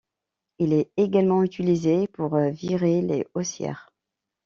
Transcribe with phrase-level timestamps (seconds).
[0.57, 3.93] Il est également utilisé pour virer les aussières.